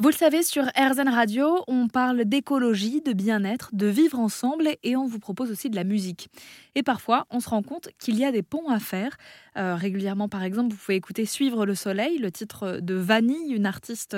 [0.00, 4.96] Vous le savez, sur RZN Radio, on parle d'écologie, de bien-être, de vivre ensemble et
[4.96, 6.30] on vous propose aussi de la musique.
[6.74, 9.18] Et parfois, on se rend compte qu'il y a des ponts à faire.
[9.58, 13.66] Euh, régulièrement, par exemple, vous pouvez écouter Suivre le soleil, le titre de Vanille, une
[13.66, 14.16] artiste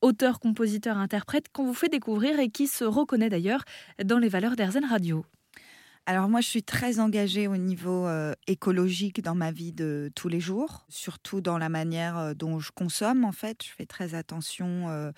[0.00, 3.62] auteur, compositeur, interprète qu'on vous fait découvrir et qui se reconnaît d'ailleurs
[4.04, 5.24] dans les valeurs d'RZN Radio.
[6.10, 10.26] Alors moi, je suis très engagée au niveau euh, écologique dans ma vie de tous
[10.26, 13.24] les jours, surtout dans la manière euh, dont je consomme.
[13.24, 14.88] En fait, je fais très attention.
[14.88, 15.12] Euh,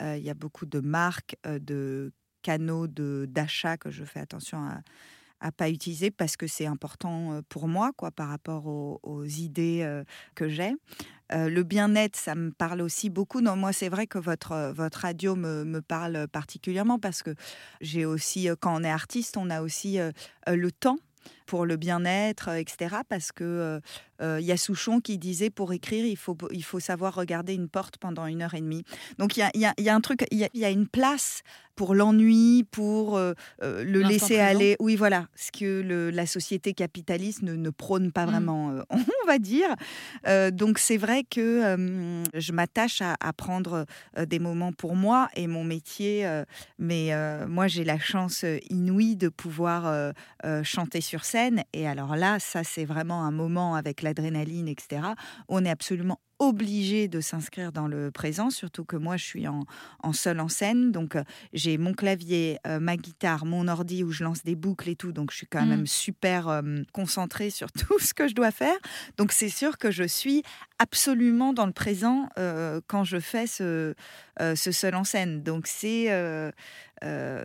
[0.00, 4.80] il y a beaucoup de marques, de canaux d'achat que je fais attention à
[5.40, 10.02] à pas utiliser parce que c'est important pour moi quoi par rapport aux, idées
[10.34, 10.72] que j'ai.
[11.30, 13.40] le bien-être, ça me parle aussi beaucoup.
[13.40, 17.34] Non, moi, c'est vrai que votre, votre radio me, me parle particulièrement parce que
[17.80, 19.98] j'ai aussi, quand on est artiste, on a aussi
[20.46, 20.98] le temps
[21.48, 22.96] pour le bien-être, etc.
[23.08, 23.80] Parce que
[24.20, 27.68] il y a Souchon qui disait pour écrire, il faut, il faut savoir regarder une
[27.68, 28.84] porte pendant une heure et demie.
[29.18, 30.86] Donc il y a, y, a, y a, un truc, il y, y a, une
[30.86, 31.42] place
[31.78, 34.74] pour l'ennui, pour euh, euh, le laisser aller.
[34.80, 38.30] Oui, voilà, ce que le, la société capitaliste ne, ne prône pas mmh.
[38.30, 39.68] vraiment, euh, on va dire.
[40.52, 41.78] donc c'est vrai que
[42.34, 43.86] je m'attache à, à, prendre
[44.26, 46.28] des moments pour moi et mon métier,
[46.78, 47.12] mais
[47.46, 50.12] moi j'ai la chance inouïe de pouvoir
[50.64, 51.37] chanter sur scène.
[51.72, 55.02] Et alors là, ça c'est vraiment un moment avec l'adrénaline, etc.
[55.48, 59.64] On est absolument obligé de s'inscrire dans le présent, surtout que moi je suis en,
[60.02, 64.12] en seule en scène, donc euh, j'ai mon clavier, euh, ma guitare, mon ordi où
[64.12, 65.86] je lance des boucles et tout, donc je suis quand même mmh.
[65.86, 68.76] super euh, concentrée sur tout ce que je dois faire.
[69.16, 70.44] Donc c'est sûr que je suis
[70.78, 72.28] absolument dans le présent
[72.86, 73.94] quand je fais ce,
[74.38, 75.42] ce seul en scène.
[75.42, 76.06] Donc c'est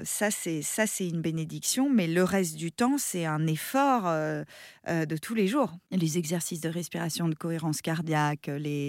[0.03, 5.17] ça c'est ça c'est une bénédiction, mais le reste du temps c'est un effort de
[5.17, 5.73] tous les jours.
[5.91, 8.83] Les exercices de respiration, de cohérence cardiaque, les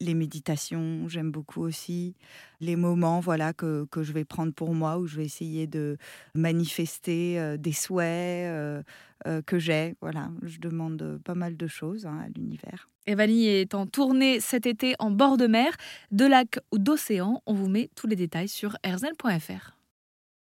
[0.00, 2.14] les, méditations, j'aime beaucoup aussi.
[2.60, 5.96] Les moments voilà, que, que, je vais prendre pour moi, où je vais essayer de
[6.34, 8.82] manifester euh, des souhaits euh,
[9.26, 9.94] euh, que j'ai.
[10.00, 12.88] Voilà, je demande pas mal de choses hein, à l'univers.
[13.06, 15.72] Evanie est en tournée cet été en bord de mer,
[16.10, 17.42] de lac ou d'océan.
[17.46, 19.79] On vous met tous les détails sur erzen.fr.